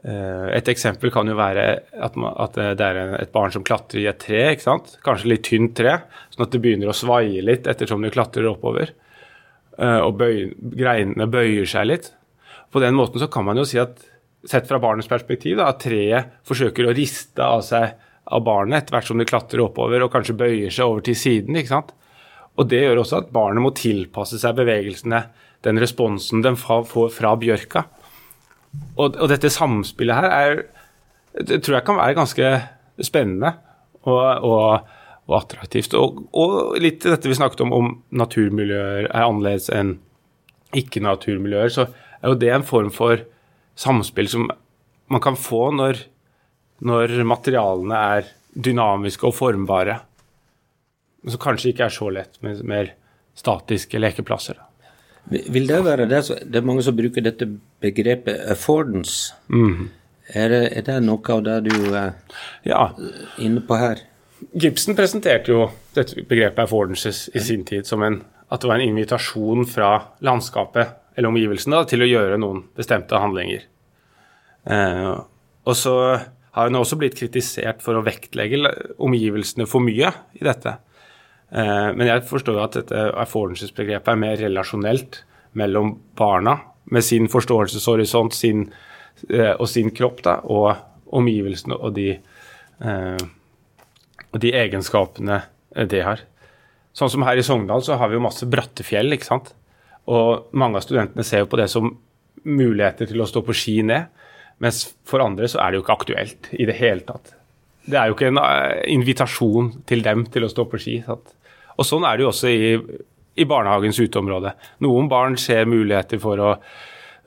et 0.04 0.68
eksempel 0.68 1.08
kan 1.08 1.28
jo 1.30 1.32
være 1.38 1.62
at, 1.96 2.56
det 2.76 2.84
er 2.84 3.14
et 3.23 3.30
barn 3.32 3.52
som 3.54 3.62
klatrer 3.64 4.02
i 4.02 4.08
et 4.11 4.18
tre, 4.20 4.42
ikke 4.52 4.66
sant? 4.66 4.90
kanskje 5.06 5.30
litt 5.30 5.46
tynt 5.49 5.73
tre, 5.78 5.94
sånn 6.34 6.44
at 6.44 6.52
det 6.52 6.61
begynner 6.61 6.90
å 6.92 6.96
svaie 6.96 7.40
litt 7.40 7.70
ettersom 7.70 8.04
du 8.04 8.11
klatrer 8.12 8.50
oppover. 8.50 8.92
Eh, 9.78 10.00
og 10.04 10.18
bøy, 10.20 10.50
greinene 10.76 11.26
bøyer 11.30 11.64
seg 11.68 11.88
litt. 11.88 12.11
På 12.70 12.82
den 12.82 12.96
måten 12.99 13.23
så 13.23 13.30
kan 13.32 13.46
man 13.46 13.58
jo 13.58 13.66
si 13.68 13.80
at 13.80 14.02
sett 14.44 14.68
fra 14.68 14.80
barnets 14.82 15.08
perspektiv, 15.11 15.56
da, 15.58 15.70
at 15.73 15.80
treet 15.82 16.37
forsøker 16.46 16.88
å 16.88 16.94
riste 16.94 17.44
av 17.44 17.64
seg 17.64 17.94
av 18.25 18.44
barnet 18.44 18.82
etter 18.82 18.96
hvert 18.96 19.08
som 19.08 19.20
det 19.20 19.28
klatrer 19.28 19.62
oppover 19.64 20.04
og 20.04 20.12
kanskje 20.12 20.37
bøyer 20.38 20.73
seg 20.73 20.88
over 20.88 21.04
til 21.04 21.16
siden. 21.18 21.56
ikke 21.56 21.75
sant? 21.75 21.92
Og 22.56 22.68
Det 22.68 22.84
gjør 22.84 23.02
også 23.02 23.23
at 23.23 23.32
barnet 23.34 23.64
må 23.64 23.73
tilpasse 23.76 24.38
seg 24.40 24.56
bevegelsene, 24.56 25.25
den 25.64 25.80
responsen 25.80 26.44
den 26.44 26.56
får 26.61 27.11
fra 27.12 27.34
bjørka. 27.40 27.87
Og, 28.94 29.16
og, 29.16 29.28
dette 29.30 29.50
samspillet 29.50 30.16
her 30.16 30.30
er, 30.30 30.60
det 31.42 31.62
tror 31.64 31.78
jeg 31.78 31.86
kan 31.86 31.98
være 31.98 32.18
ganske 32.18 32.50
spennende. 33.02 33.54
Og, 34.04 34.20
og, 34.44 34.90
og 35.24 35.36
attraktivt. 35.38 35.94
Og, 35.96 36.74
litt 36.82 37.04
dette 37.04 37.30
vi 37.30 37.36
snakket 37.36 37.64
om, 37.64 37.72
om 37.72 37.92
naturmiljøer 38.14 39.08
er 39.08 39.24
annerledes 39.24 39.70
enn 39.72 39.96
ikke-naturmiljøer, 40.76 41.72
så 41.72 41.86
er 42.20 42.32
jo 42.32 42.40
det 42.40 42.50
en 42.52 42.66
form 42.66 42.90
for 42.92 43.22
samspill 43.78 44.28
som 44.30 44.48
man 45.12 45.22
kan 45.22 45.38
få 45.38 45.68
når, 45.74 46.02
når 46.84 47.14
materialene 47.28 48.02
er 48.18 48.28
dynamiske 48.54 49.26
og 49.28 49.36
formbare. 49.38 49.98
Som 51.24 51.40
kanskje 51.40 51.72
ikke 51.72 51.88
er 51.88 51.94
så 51.94 52.10
lett 52.12 52.36
med 52.44 52.60
mer 52.68 52.92
statiske 53.38 53.98
lekeplasser. 53.98 54.58
Vil 55.32 55.68
det 55.68 55.80
være 55.86 56.06
det, 56.08 56.20
det 56.44 56.58
er 56.60 56.66
mange 56.66 56.84
som 56.84 56.96
bruker 56.96 57.24
dette 57.24 57.48
begrepet 57.82 58.42
affordance. 58.52 59.32
Mm. 59.48 59.88
Er, 60.28 60.48
det, 60.52 60.62
er, 60.72 60.84
det, 60.84 60.98
noe 61.04 61.32
av 61.32 61.44
det 61.44 61.56
du 61.68 61.76
er 61.96 62.12
ja. 62.66 62.88
inne 63.40 63.62
på 63.64 63.78
her? 63.80 64.02
Gibson 64.52 64.96
presenterte 64.96 65.52
jo 65.52 65.68
dette 65.96 66.24
begrepet 66.28 66.64
affordances 66.66 67.28
i 67.32 67.42
sin 67.44 67.64
tid 67.64 67.88
som 67.88 68.02
en, 68.04 68.20
at 68.52 68.60
det 68.60 68.68
var 68.68 68.80
en 68.80 68.88
invitasjon 68.90 69.64
fra 69.68 69.90
landskapet 70.24 71.00
eller 71.14 71.30
omgivelsene 71.30 71.84
til 71.88 72.04
å 72.04 72.08
gjøre 72.08 72.40
noen 72.42 72.64
bestemte 72.76 73.20
handlinger. 73.20 73.64
Eh, 74.64 75.12
og 75.64 75.76
så 75.78 75.94
har 76.54 76.68
hun 76.68 76.80
også 76.80 76.98
blitt 77.00 77.16
kritisert 77.18 77.82
for 77.84 77.98
å 77.98 78.04
vektlegge 78.04 78.60
omgivelsene 79.02 79.66
for 79.70 79.84
mye 79.84 80.10
i 80.36 80.44
dette. 80.44 80.76
Eh, 81.54 81.90
men 81.94 82.08
jeg 82.08 82.25
forstår 82.26 82.58
jo 82.58 82.64
at 82.64 82.78
dette 82.80 83.04
affordances-begrepet 83.23 84.11
er 84.11 84.18
mer 84.18 84.40
relasjonelt 84.40 85.20
mellom 85.58 85.94
barna, 86.18 86.58
med 86.90 87.04
sin 87.06 87.30
forståelseshorisont 87.32 88.34
sin, 88.34 88.66
eh, 89.30 89.54
og 89.54 89.68
sin 89.70 89.92
kropp, 89.94 90.23
da, 90.26 90.40
og 90.42 90.75
omgivelsene 91.14 91.78
og 91.78 91.94
de 91.96 92.11
eh, 92.18 93.26
og 94.34 94.40
de 94.42 94.50
egenskapene 94.50 95.37
det 95.90 96.00
har. 96.02 96.25
Sånn 96.94 97.11
som 97.12 97.23
her 97.26 97.38
i 97.38 97.44
Sogndal 97.46 97.84
så 97.87 97.94
har 98.00 98.11
vi 98.11 98.16
jo 98.18 98.25
masse 98.25 98.46
bratte 98.50 98.82
fjell, 98.87 99.14
ikke 99.14 99.28
sant. 99.28 99.52
Og 100.11 100.50
mange 100.58 100.80
av 100.80 100.82
studentene 100.82 101.23
ser 101.26 101.44
jo 101.44 101.50
på 101.52 101.61
det 101.61 101.68
som 101.70 101.92
muligheter 102.42 103.06
til 103.06 103.23
å 103.23 103.28
stå 103.30 103.44
på 103.46 103.54
ski 103.54 103.76
ned. 103.87 104.11
Mens 104.62 104.88
for 105.06 105.23
andre 105.23 105.46
så 105.50 105.61
er 105.62 105.70
det 105.70 105.78
jo 105.78 105.84
ikke 105.84 105.96
aktuelt 105.96 106.50
i 106.50 106.66
det 106.66 106.75
hele 106.80 107.06
tatt. 107.06 107.37
Det 107.87 107.99
er 107.99 108.11
jo 108.11 108.16
ikke 108.16 108.32
en 108.32 108.42
invitasjon 108.90 109.70
til 109.87 110.02
dem 110.02 110.26
til 110.34 110.46
å 110.46 110.50
stå 110.50 110.66
på 110.70 110.82
ski. 110.82 110.99
Sant? 111.06 111.30
Og 111.76 111.86
sånn 111.88 112.06
er 112.06 112.16
det 112.16 112.26
jo 112.26 112.30
også 112.30 112.50
i, 112.50 112.74
i 113.40 113.46
barnehagens 113.48 114.00
uteområde. 114.00 114.54
Noen 114.84 115.08
barn 115.10 115.38
ser 115.40 115.68
muligheter 115.70 116.20
for 116.22 116.42
å, 116.42 116.50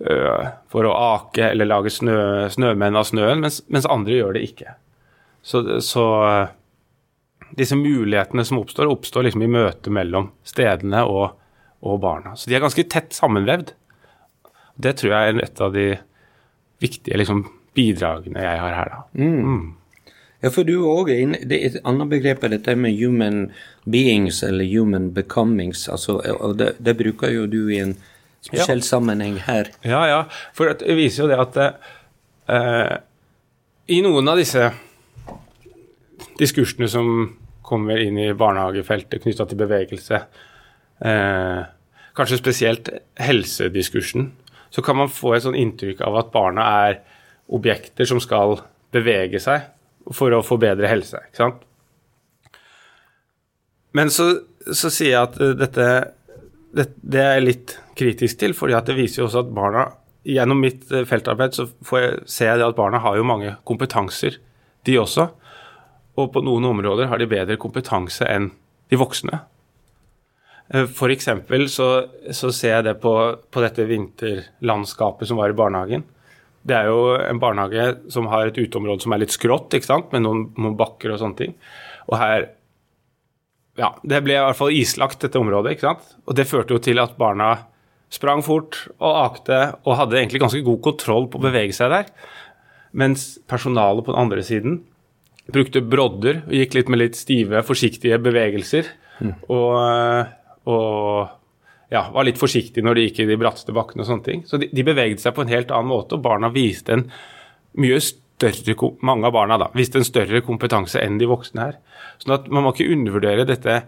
øh, 0.07 0.51
for 0.71 0.87
å 0.87 0.93
ake 0.95 1.51
eller 1.51 1.69
lage 1.69 1.91
snø, 1.93 2.47
snømenn 2.53 2.99
av 2.99 3.07
snøen, 3.09 3.43
mens, 3.43 3.61
mens, 3.67 3.89
andre 3.91 4.19
gjør 4.19 4.37
det 4.37 4.45
ikke. 4.49 4.77
Så, 5.47 5.63
så 5.85 6.05
disse 7.55 7.77
mulighetene 7.79 8.43
som 8.47 8.59
oppstår, 8.61 8.89
oppstår 8.91 9.27
liksom 9.27 9.43
i 9.45 9.51
møte 9.51 9.91
mellom 9.93 10.31
stedene 10.47 11.03
og, 11.07 11.37
og, 11.83 11.99
barna. 12.03 12.35
Så 12.35 12.49
de 12.49 12.57
er 12.57 12.63
ganske 12.63 12.87
tett 12.91 13.15
sammenvevd. 13.15 13.73
Det 14.77 14.97
tror 14.99 15.13
jeg 15.13 15.33
er 15.33 15.43
et 15.43 15.61
av 15.63 15.73
de 15.73 15.87
viktige 16.83 17.17
liksom, 17.19 17.45
bidragene 17.77 18.43
jeg 18.43 18.61
har 18.61 18.75
her. 18.77 18.95
Mm. 19.17 19.37
Mm. 19.37 19.67
Ja, 20.43 20.51
for 20.53 20.67
du 20.67 20.75
er 20.75 20.91
også 20.91 21.15
inne, 21.17 21.39
Det 21.49 21.57
er 21.57 21.71
et 21.71 21.85
annet 21.87 22.09
begrep 22.11 22.43
er 22.43 22.53
dette 22.53 22.75
med 22.77 22.93
human 22.93 23.51
beings 23.89 24.43
eller 24.43 24.65
human 24.69 25.13
becomings. 25.13 25.87
Altså, 25.89 26.19
og 26.39 26.57
det, 26.59 26.75
det, 26.77 26.97
bruker 26.97 27.31
jo 27.33 27.47
du 27.49 27.69
i 27.69 27.79
en 27.81 27.95
spesiell 28.41 28.83
ja. 28.83 28.85
sammenheng 28.85 29.39
her. 29.47 29.71
Ja, 29.83 30.05
ja. 30.05 30.23
For 30.53 30.69
det 30.69 30.97
viser 30.97 31.25
jo 31.25 31.29
det 31.31 31.39
at 31.41 31.57
eh, 32.53 32.97
i 33.87 34.01
noen 34.05 34.29
av 34.29 34.37
disse 34.37 34.69
diskursene 36.37 36.89
som 36.91 37.33
kommer 37.65 37.97
inn 37.99 38.19
i 38.21 38.29
barnehagefeltet 38.37 39.23
knytta 39.23 39.47
til 39.49 39.59
bevegelse, 39.59 40.19
eh, 41.01 41.63
kanskje 42.15 42.37
spesielt 42.37 42.91
helsediskursen, 43.19 44.29
så 44.69 44.83
kan 44.85 44.99
man 44.99 45.09
få 45.09 45.33
et 45.33 45.47
sånn 45.47 45.57
inntrykk 45.57 46.05
av 46.05 46.19
at 46.21 46.31
barna 46.31 46.67
er 46.85 47.01
objekter 47.49 48.05
som 48.05 48.21
skal 48.21 48.59
bevege 48.93 49.41
seg 49.41 49.65
for 50.15 50.33
å 50.33 50.43
få 50.45 50.59
bedre 50.61 50.89
helse. 50.91 51.19
ikke 51.27 51.41
sant? 51.41 51.63
Men 53.97 54.11
så, 54.13 54.29
så 54.71 54.91
sier 54.93 55.13
jeg 55.15 55.23
at 55.23 55.39
dette 55.57 55.87
det, 56.77 56.91
det, 57.01 57.21
er 57.21 57.37
jeg 57.37 57.45
litt 57.45 57.73
kritisk 57.97 58.39
til, 58.41 58.53
fordi 58.53 58.77
det 58.85 58.95
viser 58.97 59.23
jo 59.23 59.29
også 59.29 59.45
at 59.45 59.55
barna 59.55 59.87
Gjennom 60.27 60.59
mitt 60.59 60.81
feltarbeid 61.07 61.53
så 61.55 61.63
får 61.87 62.01
jeg, 62.01 62.15
ser 62.27 62.49
jeg 62.49 62.63
at 62.65 62.75
barna 62.75 62.99
har 62.99 63.15
jo 63.15 63.23
mange 63.23 63.53
kompetanser, 63.63 64.35
de 64.83 64.97
også. 64.99 65.23
Og 66.19 66.33
på 66.33 66.41
noen 66.43 66.65
områder 66.67 67.07
har 67.07 67.21
de 67.21 67.29
bedre 67.31 67.55
kompetanse 67.61 68.27
enn 68.27 68.49
de 68.91 68.99
voksne. 68.99 69.39
For 70.67 71.13
F.eks. 71.13 71.29
Så, 71.71 71.87
så 72.35 72.51
ser 72.51 72.73
jeg 72.73 72.87
det 72.89 72.97
på, 72.99 73.13
på, 73.39 73.63
dette 73.63 73.87
vinterlandskapet 73.87 75.29
som 75.29 75.39
var 75.39 75.53
i 75.53 75.55
barnehagen. 75.55 76.03
Det 76.67 76.75
er 76.75 76.89
jo 76.89 77.15
en 77.15 77.39
barnehage 77.39 78.11
som 78.11 78.27
har 78.31 78.49
et 78.49 78.57
uteområde 78.59 79.05
som 79.05 79.15
er 79.15 79.23
litt 79.23 79.35
skrått, 79.35 79.71
ikke 79.77 79.87
sant? 79.87 80.11
med 80.11 80.25
noen, 80.25 80.47
noen 80.59 80.75
bakker 80.79 81.13
og 81.13 81.21
sånne 81.21 81.39
ting. 81.39 81.57
Og 82.09 82.17
her 82.19 82.49
Ja, 83.77 83.91
det 84.01 84.23
ble 84.25 84.33
i 84.33 84.41
hvert 84.41 84.57
fall 84.57 84.73
islagt, 84.73 85.21
dette 85.21 85.37
området. 85.37 85.75
ikke 85.75 85.85
sant? 85.85 86.05
Og 86.25 86.35
det 86.35 86.47
førte 86.49 86.73
jo 86.73 86.81
til 86.81 86.97
at 86.99 87.13
barna 87.19 87.51
sprang 88.09 88.41
fort 88.41 88.79
og 88.97 89.13
akte 89.19 89.57
og 89.83 89.97
hadde 89.99 90.17
egentlig 90.17 90.41
ganske 90.41 90.63
god 90.65 90.79
kontroll 90.81 91.27
på 91.29 91.39
å 91.39 91.45
bevege 91.45 91.75
seg 91.75 91.91
der. 91.93 92.11
Mens 92.97 93.35
personalet 93.47 94.05
på 94.07 94.15
den 94.15 94.21
andre 94.23 94.43
siden 94.47 94.79
brukte 95.53 95.83
brodder 95.83 96.41
og 96.47 96.55
gikk 96.57 96.75
litt 96.75 96.89
med 96.91 97.03
litt 97.03 97.19
stive, 97.19 97.61
forsiktige 97.67 98.17
bevegelser. 98.23 98.89
Mm. 99.21 99.35
Og, 99.53 100.33
og 100.73 101.37
ja, 101.93 102.03
var 102.13 102.27
litt 102.27 102.39
forsiktige 102.39 102.85
når 102.85 102.97
de 102.97 103.07
gikk 103.07 103.21
i 103.23 103.29
de 103.29 103.39
bratteste 103.39 103.75
bakkene 103.75 104.03
og 104.03 104.09
sånne 104.09 104.25
ting. 104.25 104.45
Så 104.47 104.59
de, 104.61 104.69
de, 104.73 104.85
beveget 104.87 105.23
seg 105.23 105.35
på 105.37 105.45
en 105.45 105.51
helt 105.51 105.71
annen 105.71 105.91
måte, 105.91 106.17
og 106.17 106.25
barna 106.25 106.51
viste 106.53 106.97
en 106.97 107.05
mye 107.79 107.99
større 108.03 108.91
mange 109.07 109.25
av 109.25 109.33
barna 109.33 109.55
da, 109.57 109.71
viste 109.73 109.97
en 109.97 110.05
større 110.05 110.43
kompetanse 110.45 111.01
enn 111.01 111.17
de 111.17 111.29
voksne 111.29 111.63
her. 111.63 111.79
Sånn 112.21 112.35
at 112.35 112.51
man 112.53 112.65
må 112.65 112.75
ikke 112.75 112.91
undervurdere 112.93 113.47
dette 113.49 113.79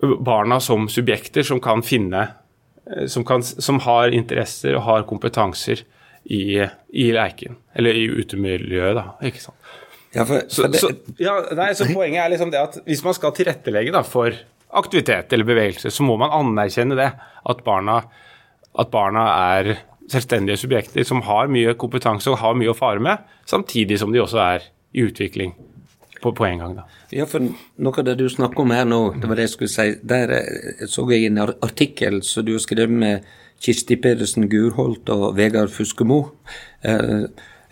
barna 0.00 0.58
som 0.64 0.88
subjekter 0.92 1.44
som 1.46 1.60
kan 1.62 1.84
finne 1.84 2.26
som, 3.06 3.24
kan, 3.24 3.42
som 3.42 3.80
har 3.84 4.14
interesser 4.14 4.76
og 4.76 4.84
har 4.86 5.06
kompetanser 5.08 5.84
i, 6.24 6.60
i 6.92 7.10
leiken, 7.14 7.56
eller 7.74 7.96
i 7.96 8.06
utemiljøet, 8.10 8.96
da. 8.98 9.04
ikke 9.26 9.42
sant. 9.42 9.56
Ja, 10.10 10.24
for, 10.26 10.42
for 10.50 10.72
det... 10.72 10.80
så, 10.82 10.90
ja, 11.22 11.36
nei, 11.54 11.70
så 11.78 11.86
poenget 11.92 12.24
er 12.24 12.32
liksom 12.32 12.50
det 12.50 12.60
at 12.60 12.80
hvis 12.88 13.02
man 13.06 13.14
skal 13.14 13.34
tilrettelegge 13.36 13.94
da, 13.94 14.02
for 14.06 14.34
aktivitet 14.76 15.32
eller 15.32 15.48
bevegelse, 15.48 15.90
så 15.90 16.06
må 16.06 16.16
man 16.20 16.34
anerkjenne 16.34 16.98
det. 16.98 17.10
At 17.50 17.64
barna, 17.66 18.00
at 18.78 18.92
barna 18.92 19.26
er 19.56 19.72
selvstendige 20.10 20.58
subjekter 20.60 21.06
som 21.06 21.22
har 21.26 21.50
mye 21.52 21.74
kompetanse 21.78 22.30
og 22.30 22.40
har 22.42 22.56
mye 22.58 22.72
å 22.72 22.76
fare 22.78 23.02
med, 23.02 23.26
samtidig 23.48 24.00
som 24.00 24.12
de 24.12 24.22
også 24.22 24.40
er 24.42 24.70
i 24.92 25.04
utvikling 25.06 25.54
på, 26.20 26.32
på 26.36 26.46
en 26.46 26.62
gang. 26.62 26.74
da. 26.80 26.86
Ja, 27.14 27.26
for 27.30 27.44
Noe 27.80 28.02
av 28.02 28.06
det 28.08 28.16
du 28.20 28.26
snakker 28.30 28.64
om 28.64 28.74
her 28.74 28.88
nå, 28.88 29.00
det 29.20 29.30
var 29.30 29.38
det 29.38 29.48
jeg 29.48 29.54
skulle 29.54 29.72
si. 29.72 29.86
Der 30.06 30.34
eh, 30.36 30.82
så 30.90 31.06
jeg 31.10 31.30
en 31.30 31.40
artikkel 31.46 32.20
som 32.26 32.46
du 32.46 32.54
har 32.56 32.64
skrevet 32.64 33.00
med 33.04 33.30
Kirsti 33.60 33.96
Pedersen 34.00 34.48
Gurholt 34.50 35.08
og 35.12 35.32
Vegard 35.38 35.72
Fuskemo. 35.72 36.20
Eh, 36.82 37.26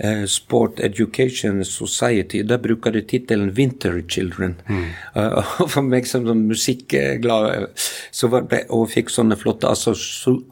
uh, 0.05 0.25
Sport 0.27 0.81
Education 0.81 1.65
Society. 1.65 2.43
Der 2.43 2.59
bruker 2.59 2.93
de 2.93 3.03
tittelen 3.03 3.51
'Winter 3.57 4.03
Children'. 4.09 4.55
Mm. 4.69 4.85
Uh, 5.19 5.67
for 5.67 5.83
meg 5.83 6.07
som 6.07 6.23
musikkglad 6.47 7.67
så 8.11 8.29
var 8.31 8.45
det, 8.51 8.61
og 8.71 8.91
fikk 8.93 9.11
sånne 9.11 9.37
flotte 9.41 9.67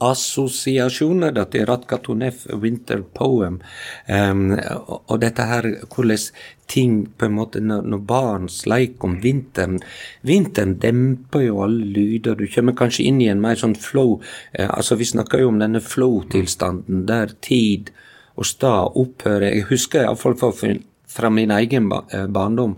assosiasjoner 0.03 1.35
da, 1.37 1.45
til 1.45 1.67
Ratka 1.69 1.97
Tonef 2.03 2.47
'Winter 2.51 3.05
Poem'. 3.15 3.61
Um, 4.09 4.51
og, 4.57 5.03
og, 5.07 5.21
dette 5.21 5.43
her, 5.47 5.71
hvordan 5.95 6.19
ting 6.67 7.07
på 7.19 7.27
en 7.27 7.37
måte 7.37 7.61
Når, 7.61 7.83
når 7.83 7.99
barn 7.99 8.49
leker 8.67 9.09
om 9.09 9.17
vinteren 9.23 9.79
Vinteren 10.27 10.77
demper 10.83 11.47
jo 11.47 11.63
alle 11.65 11.85
lyder. 11.85 12.35
Du 12.35 12.47
kommer 12.51 12.77
kanskje 12.77 13.07
inn 13.07 13.21
i 13.23 13.31
en 13.31 13.43
mer 13.43 13.59
sånn 13.61 13.77
flow. 13.79 14.19
Eh, 14.53 14.67
altså 14.67 14.99
Vi 14.99 15.07
snakker 15.07 15.43
jo 15.43 15.53
om 15.53 15.61
denne 15.63 15.83
flow-tilstanden 15.83 17.07
der 17.09 17.37
tid 17.45 17.93
og 18.37 18.47
stad 18.47 18.97
opphører. 19.01 19.51
Jeg 19.51 19.67
husker 19.71 20.05
iallfall 20.05 20.37
fra, 20.37 21.31
min 21.33 21.53
egen 21.55 21.91
eh, 22.13 22.27
barndom 22.29 22.77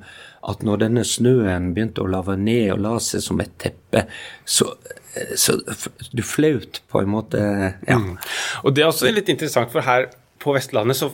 at 0.49 0.63
når 0.65 0.85
denne 0.85 1.05
snøen 1.05 1.73
begynte 1.75 2.05
å 2.05 2.11
lave 2.11 2.37
ned 2.39 2.71
og 2.77 2.83
la 2.85 2.95
seg 3.03 3.25
som 3.25 3.41
et 3.43 3.55
teppe, 3.61 4.05
så, 4.47 4.71
eh, 5.15 5.35
så 5.37 5.59
du 6.13 6.23
flaut 6.23 6.83
på 6.89 7.03
en 7.03 7.15
måte 7.17 7.41
Ja. 7.41 7.99
Mm. 7.99 8.17
Og 8.65 8.75
det 8.75 8.85
er 8.85 8.93
også 8.93 9.11
litt 9.13 9.29
interessant, 9.29 9.73
for 9.73 9.83
her 9.83 10.09
på 10.39 10.55
Vestlandet 10.55 10.97
så, 10.97 11.11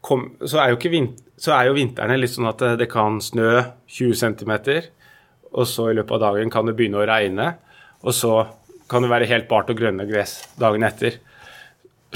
kom, 0.00 0.30
så, 0.44 0.62
er, 0.62 0.70
jo 0.70 0.90
vint, 0.90 1.18
så 1.36 1.56
er 1.56 1.68
jo 1.68 1.76
vintrene 1.76 2.16
litt 2.20 2.32
sånn 2.36 2.48
at 2.50 2.62
det, 2.62 2.76
det 2.84 2.90
kan 2.92 3.18
snø 3.20 3.64
20 3.90 4.14
cm, 4.14 4.54
og 5.52 5.66
så 5.66 5.90
i 5.90 5.96
løpet 5.98 6.14
av 6.14 6.28
dagen 6.28 6.50
kan 6.52 6.68
det 6.68 6.76
begynne 6.78 7.02
å 7.02 7.08
regne, 7.08 7.56
og 8.06 8.14
så 8.14 8.46
kan 8.88 9.04
det 9.04 9.10
være 9.10 9.28
helt 9.28 9.48
bart 9.50 9.70
og 9.72 9.80
grønne 9.80 10.06
gress 10.08 10.40
dagen 10.60 10.86
etter. 10.86 11.18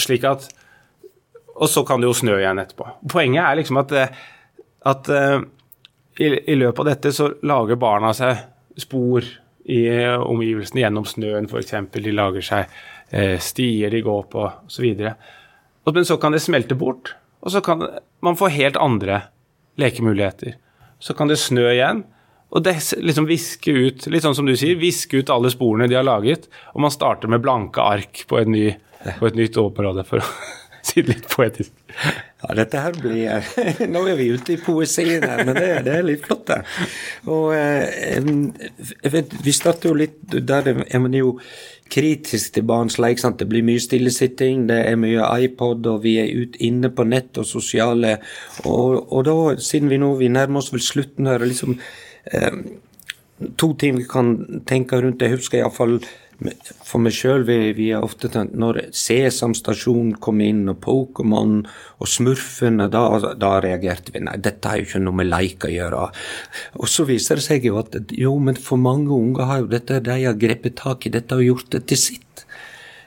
Slik 0.00 0.24
at 0.24 0.46
og 1.62 1.71
så 1.71 1.85
kan 1.87 2.02
det 2.02 2.11
jo 2.11 2.16
snø 2.16 2.40
igjen 2.40 2.59
etterpå. 2.59 2.88
Poenget 3.12 3.45
er 3.45 3.59
liksom 3.61 3.78
at, 3.83 3.92
eh, 3.95 4.16
at 4.90 5.11
uh, 5.14 5.38
i, 6.19 6.33
i 6.52 6.57
løpet 6.59 6.83
av 6.83 6.90
dette 6.90 7.12
så 7.14 7.28
lager 7.47 7.78
barna 7.81 8.11
seg 8.16 8.42
spor 8.83 9.26
i 9.71 9.83
omgivelsene 10.19 10.83
gjennom 10.83 11.07
snøen 11.07 11.47
f.eks. 11.47 11.75
De 11.95 12.14
lager 12.14 12.45
seg 12.45 12.73
eh, 13.14 13.37
stier 13.42 13.92
de 13.95 14.02
går 14.02 14.25
på 14.33 14.47
osv. 14.49 14.88
Men 15.87 16.09
så 16.09 16.19
kan 16.23 16.35
det 16.35 16.42
smelte 16.42 16.78
bort, 16.78 17.14
og 17.42 17.54
så 17.54 17.62
kan 17.64 17.85
man 18.23 18.38
få 18.38 18.50
helt 18.54 18.78
andre 18.81 19.23
lekemuligheter. 19.81 20.57
Så 21.02 21.14
kan 21.19 21.31
det 21.31 21.40
snø 21.42 21.69
igjen, 21.71 22.04
og 22.52 22.64
det 22.66 22.76
liksom 23.00 23.26
viske 23.31 23.73
ut 23.73 24.07
litt 24.12 24.26
sånn 24.26 24.37
som 24.37 24.49
du 24.49 24.54
sier, 24.59 24.81
viske 24.81 25.23
ut 25.23 25.33
alle 25.33 25.50
sporene 25.52 25.88
de 25.90 25.97
har 25.99 26.07
laget, 26.07 26.50
og 26.75 26.85
man 26.85 26.92
starter 26.95 27.31
med 27.33 27.42
blanke 27.45 27.83
ark 27.83 28.26
på 28.28 28.42
et, 28.42 28.50
ny, 28.50 28.66
på 29.19 29.31
et 29.31 29.38
nytt 29.38 29.57
område, 29.62 30.04
for 30.09 30.23
å 30.23 30.28
si 30.86 31.02
det 31.02 31.14
litt 31.14 31.28
poetisk. 31.30 31.72
Ja, 32.42 32.54
dette 32.58 32.80
her 32.82 32.96
blir 32.98 33.44
Nå 33.94 34.00
er 34.10 34.16
vi 34.18 34.32
ute 34.34 34.56
i 34.56 34.60
poesien 34.60 35.22
her, 35.22 35.44
men 35.46 35.54
det, 35.54 35.68
det 35.86 35.94
er 35.98 36.06
litt 36.06 36.24
flott, 36.26 36.48
det. 36.48 36.62
Og 37.30 37.52
eh, 37.54 38.18
jeg 38.18 39.12
vet, 39.14 39.36
Vi 39.44 39.54
starter 39.54 39.92
jo 39.92 40.00
litt 40.00 40.18
der 40.32 40.72
er 40.72 41.02
man 41.02 41.14
jo 41.14 41.36
kritisk 41.92 42.54
til 42.54 42.64
barns 42.66 42.96
leik. 43.02 43.20
Sant? 43.20 43.38
Det 43.40 43.48
blir 43.50 43.64
mye 43.66 43.82
stillesitting, 43.82 44.66
det 44.70 44.78
er 44.88 44.96
mye 45.00 45.26
iPod, 45.44 45.86
og 45.90 46.02
vi 46.06 46.16
er 46.22 46.32
ut 46.32 46.56
inne 46.64 46.90
på 46.92 47.04
nett 47.08 47.38
og 47.40 47.48
sosiale. 47.48 48.16
Og, 48.64 49.12
og 49.12 49.26
da, 49.28 49.36
siden 49.60 49.92
vi 49.92 50.00
nå 50.00 50.14
vi 50.20 50.32
nærmer 50.32 50.62
oss 50.62 50.72
vel 50.72 50.84
slutten 50.84 51.28
her, 51.30 51.44
liksom 51.44 51.76
eh, 52.32 52.64
To 53.58 53.72
ting 53.74 53.96
vi 53.98 54.04
kan 54.06 54.36
tenke 54.70 55.00
rundt. 55.02 55.22
Jeg 55.24 55.34
husker 55.34 55.58
iallfall 55.58 55.96
for 56.82 57.02
meg 57.02 57.14
sjøl, 57.16 57.44
vi, 57.46 57.88
er 57.90 58.04
ofte 58.04 58.30
tenkt 58.32 58.56
når 58.58 58.80
Sesam 58.96 59.54
stasjon 59.56 60.14
kom 60.22 60.42
inn, 60.44 60.64
og 60.70 60.80
Pokémon 60.84 61.61
og 61.62 62.11
Smurfene, 62.11 62.88
da, 62.92 63.04
da, 63.38 63.52
reagerte 63.64 64.14
vi 64.14 64.25
nei, 64.25 64.38
dette 64.42 64.68
har 64.68 64.80
jo 64.80 64.88
ikke 64.88 65.02
noe 65.04 65.20
med 65.20 65.30
leik 65.30 65.68
å 65.68 65.72
gjøre. 65.72 66.08
Og 66.80 66.90
så 66.90 67.06
viser 67.08 67.40
det 67.40 67.46
seg 67.46 67.68
jo 67.68 67.78
at 67.82 67.96
jo, 68.16 68.34
men 68.42 68.58
for 68.58 68.80
mange 68.80 69.12
unger 69.14 69.49
har 69.49 69.62
jo 69.62 69.72
dette, 69.72 70.02
de 70.04 70.18
har 70.25 70.38
grepet 70.40 70.78
tak 70.82 71.06
i 71.06 71.14
dette 71.14 71.38
og 71.38 71.46
gjort 71.46 71.72
det 71.76 71.84
til 71.92 72.00
sitt. 72.00 72.44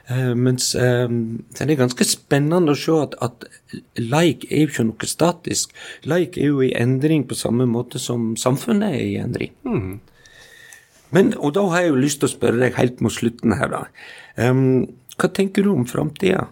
Uh, 0.06 0.36
mens 0.38 0.68
uh, 0.78 1.10
det 1.10 1.64
er 1.66 1.78
ganske 1.80 2.06
spennende 2.06 2.76
å 2.76 2.78
se 2.78 2.94
at, 2.94 3.16
at 3.26 3.46
leik 3.98 4.46
er 4.52 4.62
jo 4.62 4.70
ikke 4.70 4.90
noe 4.92 5.08
statisk. 5.10 5.72
Leik 6.06 6.38
er 6.38 6.52
jo 6.52 6.60
i 6.62 6.74
endring 6.78 7.26
på 7.26 7.38
samme 7.38 7.66
måte 7.66 7.98
som 8.02 8.34
samfunnet 8.38 8.94
er 8.94 9.02
i 9.02 9.16
endring. 9.22 9.56
Mm. 9.66 9.96
Men, 11.14 11.34
og 11.38 11.54
da 11.54 11.64
har 11.70 11.84
jeg 11.84 11.92
jo 11.92 12.02
lyst 12.02 12.22
til 12.22 12.30
å 12.30 12.34
spørre 12.34 12.62
deg 12.62 12.78
helt 12.78 13.02
mot 13.04 13.14
slutten 13.14 13.54
her, 13.58 13.70
da. 13.72 13.82
Um, 14.36 14.86
hva 15.16 15.30
tenker 15.32 15.64
du 15.64 15.72
om 15.72 15.86
framtida? 15.88 16.48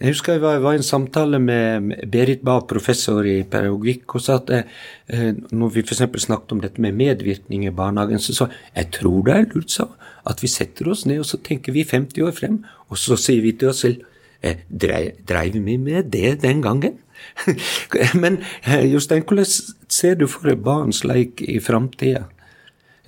Jeg 0.00 0.14
husker 0.14 0.38
jeg 0.38 0.40
var, 0.40 0.62
var, 0.64 0.72
i 0.72 0.80
en 0.80 0.86
samtale 0.86 1.36
med 1.42 1.90
Berit 2.08 2.40
Bae, 2.40 2.62
professor 2.64 3.26
i 3.28 3.42
pedagogikk, 3.44 4.14
og 4.16 4.22
sa 4.24 4.38
at 4.38 4.52
eh, 4.56 5.34
når 5.52 5.74
vi 5.74 5.82
f.eks. 5.84 6.00
snakket 6.24 6.54
om 6.56 6.62
dette 6.62 6.80
med 6.80 6.96
medvirkning 6.96 7.66
i 7.68 7.72
barnehagen, 7.76 8.22
så 8.24 8.32
sa 8.32 8.46
jeg 8.48 8.88
tror 8.96 9.26
det 9.26 9.34
er 9.34 9.50
lurt 9.52 9.74
så, 9.74 9.90
at 10.24 10.40
vi 10.40 10.48
setter 10.48 10.88
oss 10.88 11.04
ned 11.04 11.20
og 11.20 11.28
så 11.28 11.42
tenker 11.44 11.76
vi 11.76 11.84
50 11.84 12.24
år 12.24 12.32
frem, 12.32 12.62
og 12.88 12.96
så 13.00 13.18
sier 13.20 13.44
vi 13.44 13.52
til 13.60 13.74
oss 13.74 13.84
selv 13.84 14.00
eh, 14.40 14.64
Dreiv 14.72 15.60
vi 15.60 15.76
med 15.76 16.08
det 16.16 16.38
den 16.46 16.64
gangen? 16.64 16.96
Men 18.22 18.40
eh, 18.64 18.88
Jostein, 18.88 19.28
hvordan 19.28 19.52
ser 19.92 20.16
du 20.16 20.24
for 20.32 20.48
deg 20.48 20.64
barns 20.64 21.04
leik 21.04 21.44
i 21.44 21.60
framtida? 21.60 22.24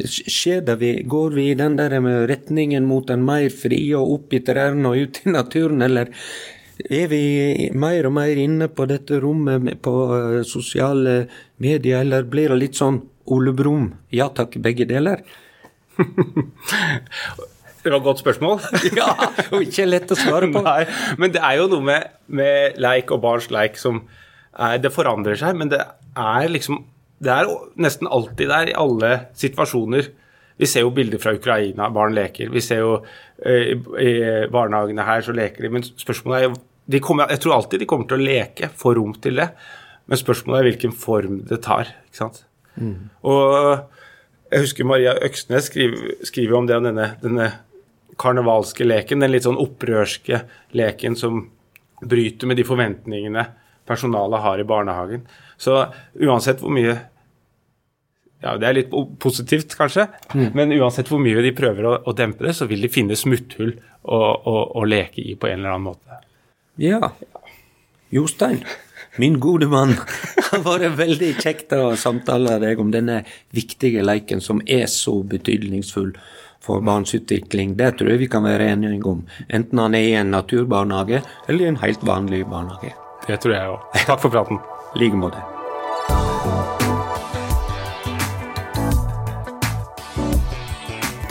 Skjeder 0.00 0.78
vi, 0.80 0.94
går 1.04 1.36
vi 1.36 1.50
i 1.50 1.58
den 1.58 1.76
der 1.76 1.98
med 2.00 2.24
retningen 2.30 2.86
mot 2.88 3.10
en 3.12 3.24
mer 3.26 3.48
fri 3.52 3.80
og 3.98 4.16
opp 4.16 4.34
i 4.34 4.40
trærne 4.44 4.88
og 4.88 4.96
ut 5.04 5.20
i 5.26 5.34
naturen, 5.34 5.84
eller 5.84 6.10
er 6.82 7.06
vi 7.12 7.22
mer 7.76 8.08
og 8.08 8.14
mer 8.16 8.40
inne 8.40 8.70
på 8.72 8.86
dette 8.90 9.20
rommet 9.22 9.82
på 9.84 9.94
eh, 10.16 10.40
sosiale 10.48 11.26
medier, 11.62 12.00
eller 12.00 12.24
blir 12.26 12.54
det 12.54 12.60
litt 12.62 12.80
sånn 12.80 13.02
Ole 13.32 13.52
Brumm, 13.54 13.92
ja 14.10 14.30
takk, 14.34 14.56
begge 14.64 14.88
deler? 14.88 15.22
Det 17.82 17.90
var 17.90 17.98
et 17.98 18.04
godt 18.06 18.22
spørsmål. 18.22 18.60
ja, 19.00 19.10
og 19.50 19.64
ikke 19.64 19.88
lett 19.88 20.12
å 20.14 20.18
svare 20.18 20.48
på. 20.54 20.62
Nei, 20.64 20.84
men 21.18 21.34
det 21.34 21.42
er 21.42 21.60
jo 21.60 21.68
noe 21.72 21.86
med, 21.86 22.12
med 22.30 22.78
leik 22.82 23.10
og 23.14 23.22
barns 23.24 23.50
leik 23.50 23.78
som 23.80 24.04
er, 24.52 24.78
Det 24.82 24.92
forandrer 24.94 25.38
seg, 25.38 25.56
men 25.58 25.70
det 25.72 25.80
er 25.82 26.50
liksom 26.50 26.82
det 27.22 27.30
er 27.30 27.50
nesten 27.80 28.10
alltid 28.10 28.50
der 28.50 28.72
i 28.72 28.76
alle 28.78 29.12
situasjoner. 29.38 30.08
Vi 30.58 30.68
ser 30.68 30.84
jo 30.84 30.92
bilder 30.94 31.20
fra 31.22 31.34
Ukraina, 31.36 31.88
barn 31.94 32.14
leker. 32.16 32.50
Vi 32.52 32.62
ser 32.62 32.82
jo 32.82 32.96
eh, 33.46 33.72
i 33.74 34.12
barnehagene 34.52 35.06
her 35.06 35.24
så 35.24 35.34
leker 35.34 35.64
de. 35.64 35.70
Men 35.72 35.86
spørsmålet 35.86 36.38
er 36.38 36.48
jo 36.48 37.00
kommer, 37.00 37.30
Jeg 37.30 37.40
tror 37.44 37.56
alltid 37.56 37.80
de 37.80 37.88
kommer 37.88 38.10
til 38.10 38.18
å 38.18 38.26
leke, 38.26 38.70
få 38.76 38.94
rom 38.98 39.14
til 39.22 39.38
det. 39.38 39.48
Men 40.10 40.18
spørsmålet 40.18 40.60
er 40.60 40.68
hvilken 40.70 40.94
form 40.98 41.40
det 41.48 41.62
tar. 41.62 41.94
ikke 42.08 42.20
sant? 42.24 42.42
Mm. 42.74 43.10
Og 43.22 43.86
jeg 44.52 44.66
husker 44.66 44.88
Maria 44.88 45.14
Øksnes 45.22 45.70
skriver, 45.70 46.16
skriver 46.26 46.58
om 46.58 46.66
det 46.66 46.76
om 46.76 46.88
denne, 46.90 47.12
denne 47.22 47.48
karnevalske 48.20 48.84
leken. 48.84 49.22
Den 49.22 49.32
litt 49.32 49.46
sånn 49.46 49.60
opprørske 49.60 50.42
leken 50.76 51.16
som 51.16 51.46
bryter 52.02 52.50
med 52.50 52.58
de 52.58 52.66
forventningene 52.66 53.46
personalet 53.88 54.42
har 54.42 54.60
i 54.60 54.66
barnehagen. 54.66 55.24
Så 55.56 55.78
uansett 56.18 56.60
hvor 56.62 56.74
mye 56.74 56.98
ja, 58.42 58.56
Det 58.58 58.66
er 58.68 58.74
litt 58.74 58.94
positivt, 59.22 59.76
kanskje, 59.78 60.08
mm. 60.34 60.48
men 60.58 60.74
uansett 60.74 61.10
hvor 61.10 61.22
mye 61.22 61.44
de 61.44 61.54
prøver 61.54 61.86
å, 61.86 61.94
å, 62.10 62.14
dempe 62.16 62.46
det, 62.46 62.56
så 62.58 62.66
vil 62.70 62.82
de 62.82 62.90
finne 62.90 63.18
smutthull 63.18 63.76
å, 64.02 64.18
å, 64.18 64.56
å 64.80 64.86
leke 64.88 65.22
i 65.22 65.36
på 65.38 65.50
en 65.50 65.60
eller 65.60 65.76
annen 65.76 65.92
måte. 65.92 66.18
Ja. 66.82 67.12
Jostein, 68.12 68.64
min 69.22 69.38
gode 69.40 69.68
mann. 69.70 69.94
Det 69.94 70.48
har 70.50 70.64
vært 70.66 70.98
veldig 70.98 71.30
kjekt 71.38 71.72
å 71.76 71.94
samtale 71.96 72.58
deg 72.62 72.82
om 72.82 72.90
denne 72.92 73.22
viktige 73.54 74.02
leiken 74.04 74.42
som 74.44 74.60
er 74.66 74.88
så 74.90 75.20
betydningsfull 75.22 76.12
for 76.62 76.82
barns 76.84 77.14
utvikling. 77.14 77.76
Det 77.78 77.94
tror 77.98 78.14
jeg 78.14 78.24
vi 78.24 78.30
kan 78.32 78.46
være 78.46 78.72
enige 78.74 79.02
om, 79.08 79.24
enten 79.48 79.82
han 79.82 79.98
er 79.98 80.10
i 80.10 80.18
en 80.18 80.34
naturbarnehage 80.34 81.22
eller 81.46 81.64
i 81.64 81.72
en 81.72 81.82
helt 81.82 82.06
vanlig 82.06 82.44
barnehage. 82.50 82.94
Det 83.26 83.38
tror 83.42 83.56
jeg 83.56 83.74
òg. 83.76 83.90
Takk 84.02 84.22
for 84.26 84.34
praten. 84.34 84.62
I 84.92 85.04
like 85.06 85.18
måte. 85.18 86.81